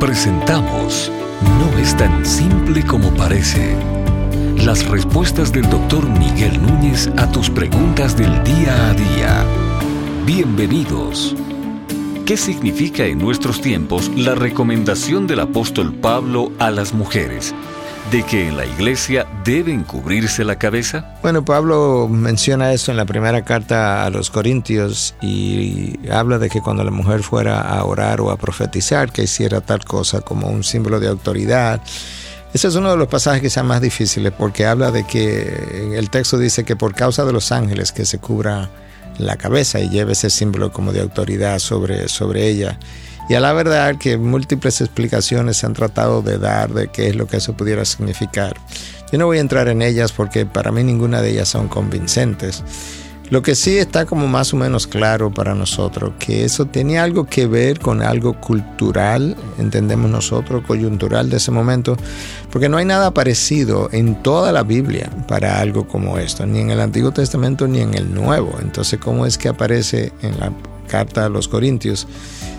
[0.00, 1.10] Presentamos
[1.58, 3.74] No es tan simple como parece.
[4.62, 9.44] Las respuestas del doctor Miguel Núñez a tus preguntas del día a día.
[10.26, 11.34] Bienvenidos.
[12.26, 17.54] ¿Qué significa en nuestros tiempos la recomendación del apóstol Pablo a las mujeres?
[18.10, 21.16] De que en la iglesia deben cubrirse la cabeza?
[21.22, 26.60] Bueno, Pablo menciona eso en la primera carta a los Corintios y habla de que
[26.60, 30.62] cuando la mujer fuera a orar o a profetizar, que hiciera tal cosa como un
[30.62, 31.80] símbolo de autoridad.
[32.54, 36.08] Ese es uno de los pasajes que sean más difíciles porque habla de que el
[36.10, 38.70] texto dice que por causa de los ángeles que se cubra
[39.18, 42.78] la cabeza y lleve ese símbolo como de autoridad sobre, sobre ella.
[43.28, 47.16] Y a la verdad que múltiples explicaciones se han tratado de dar de qué es
[47.16, 48.56] lo que eso pudiera significar.
[49.10, 52.62] Yo no voy a entrar en ellas porque para mí ninguna de ellas son convincentes.
[53.28, 57.26] Lo que sí está como más o menos claro para nosotros, que eso tenía algo
[57.26, 61.96] que ver con algo cultural, entendemos nosotros, coyuntural de ese momento,
[62.52, 66.70] porque no hay nada parecido en toda la Biblia para algo como esto, ni en
[66.70, 68.56] el Antiguo Testamento ni en el Nuevo.
[68.62, 70.52] Entonces, ¿cómo es que aparece en la
[70.86, 72.06] carta a los Corintios?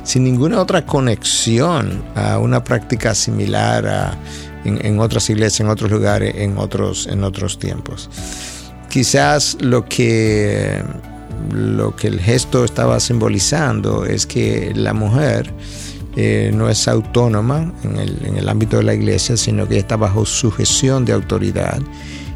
[0.07, 4.17] Sin ninguna otra conexión a una práctica similar
[4.63, 8.09] en, otras iglesias, en otros lugares, en otros, en otros tiempos.
[8.89, 10.81] Quizás lo que,
[11.51, 15.53] lo que el gesto estaba simbolizando es que la mujer
[16.15, 19.97] eh, no es autónoma en el, en el ámbito de la iglesia, sino que está
[19.97, 21.81] bajo sujeción de autoridad.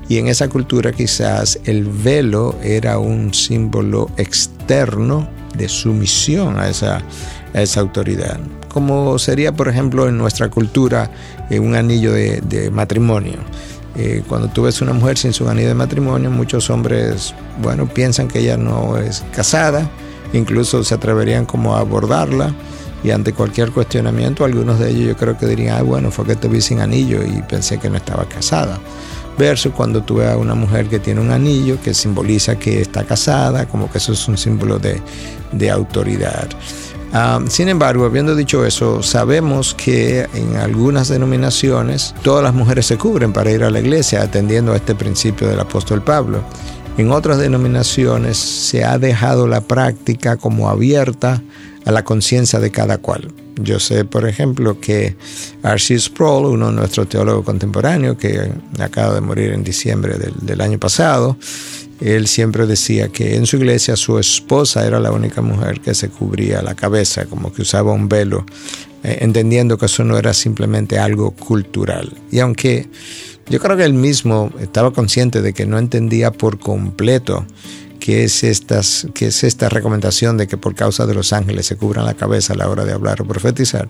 [0.10, 7.02] Y en esa cultura quizás el velo era un símbolo externo de sumisión a esa,
[7.54, 8.40] esa autoridad.
[8.70, 11.10] Como sería, por ejemplo, en nuestra cultura
[11.50, 13.40] eh, un anillo de, matrimonio.
[13.96, 18.28] Eh, cuando tú ves una mujer sin su anillo de matrimonio, muchos hombres, bueno, piensan
[18.28, 19.90] que ella no es casada,
[20.32, 22.54] incluso se atreverían como a abordarla
[23.04, 26.36] y ante cualquier cuestionamiento, algunos de ellos yo creo que dirían, ah, bueno, fue que
[26.36, 28.80] te vi sin anillo y pensé que no estaba casada.
[29.38, 33.04] Verso cuando tú ves a una mujer que tiene un anillo que simboliza que está
[33.04, 35.02] casada, como que eso es un símbolo de,
[35.52, 36.48] de autoridad.
[37.14, 42.98] Ah, sin embargo, habiendo dicho eso, sabemos que en algunas denominaciones todas las mujeres se
[42.98, 46.42] cubren para ir a la iglesia atendiendo a este principio del apóstol Pablo.
[46.98, 51.42] En otras denominaciones se ha dejado la práctica como abierta
[51.86, 53.34] a la conciencia de cada cual.
[53.62, 55.16] Yo sé, por ejemplo, que
[55.64, 56.00] R.C.
[56.00, 61.38] Sproul, uno de nuestros teólogos contemporáneos, que acaba de morir en diciembre del año pasado,
[62.00, 66.10] él siempre decía que en su iglesia su esposa era la única mujer que se
[66.10, 68.46] cubría la cabeza, como que usaba un velo,
[69.04, 72.12] eh, entendiendo que eso no era simplemente algo cultural.
[72.32, 72.90] Y aunque
[73.50, 77.46] yo creo que él mismo estaba consciente de que no entendía por completo
[78.02, 81.78] qué es, estas, qué es esta recomendación de que por causa de los ángeles se
[81.78, 83.88] cubran la cabeza a la hora de hablar o profetizar,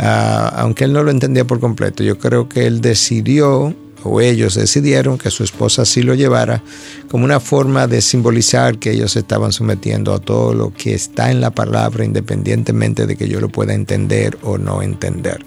[0.00, 4.54] ah, aunque él no lo entendía por completo, yo creo que él decidió o ellos
[4.54, 6.62] decidieron que su esposa sí lo llevara
[7.10, 11.40] como una forma de simbolizar que ellos estaban sometiendo a todo lo que está en
[11.40, 15.44] la palabra independientemente de que yo lo pueda entender o no entender.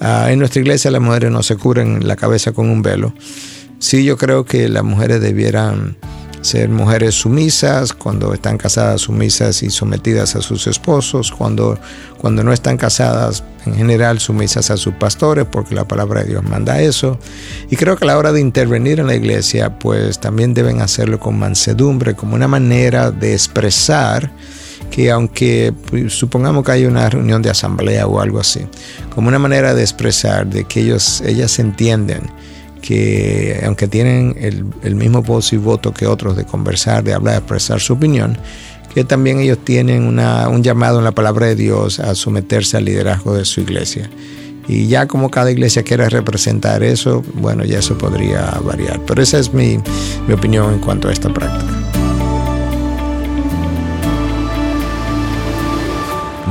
[0.00, 3.12] Ah, en nuestra iglesia las mujeres no se cubren la cabeza con un velo.
[3.80, 5.96] Sí, yo creo que las mujeres debieran
[6.40, 11.78] ser mujeres sumisas, cuando están casadas sumisas y sometidas a sus esposos, cuando,
[12.18, 16.44] cuando no están casadas en general sumisas a sus pastores, porque la palabra de Dios
[16.44, 17.18] manda eso.
[17.70, 21.18] Y creo que a la hora de intervenir en la iglesia, pues también deben hacerlo
[21.18, 24.30] con mansedumbre, como una manera de expresar
[24.90, 28.66] que aunque pues, supongamos que hay una reunión de asamblea o algo así,
[29.14, 32.22] como una manera de expresar de que ellos, ellas entienden
[32.80, 34.36] que aunque tienen
[34.82, 38.38] el, mismo voz y voto que otros de conversar, de hablar, de expresar su opinión,
[38.94, 43.34] que también ellos tienen un llamado en la palabra de Dios a someterse al liderazgo
[43.34, 44.10] de su iglesia.
[44.66, 49.00] Y ya como cada iglesia quiera representar eso, bueno, ya eso podría variar.
[49.06, 49.78] Pero esa es mi,
[50.26, 51.72] mi opinión en cuanto a esta práctica.